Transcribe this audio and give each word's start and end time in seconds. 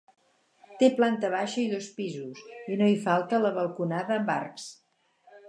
Té 0.79 0.87
planta 1.01 1.29
baixa 1.33 1.59
i 1.63 1.67
dos 1.73 1.89
pisos, 1.99 2.41
i 2.73 2.79
no 2.81 2.89
hi 2.93 2.97
falta 3.05 3.43
la 3.45 3.53
balconada 3.61 4.19
amb 4.19 4.35
arcs. 4.39 4.69